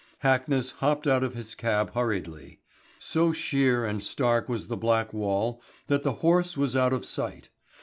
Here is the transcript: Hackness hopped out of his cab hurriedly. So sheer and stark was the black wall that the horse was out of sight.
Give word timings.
Hackness 0.23 0.71
hopped 0.77 1.05
out 1.05 1.23
of 1.23 1.35
his 1.35 1.53
cab 1.53 1.93
hurriedly. 1.93 2.59
So 2.97 3.31
sheer 3.31 3.85
and 3.85 4.01
stark 4.01 4.49
was 4.49 4.65
the 4.65 4.75
black 4.75 5.13
wall 5.13 5.61
that 5.85 6.01
the 6.03 6.13
horse 6.25 6.57
was 6.57 6.75
out 6.75 6.91
of 6.91 7.05
sight. 7.05 7.49